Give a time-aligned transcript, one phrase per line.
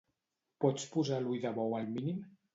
[0.65, 2.27] Pots posar l'ull de bou al mínim?